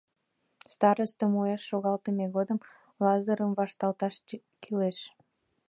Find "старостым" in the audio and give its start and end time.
0.73-1.31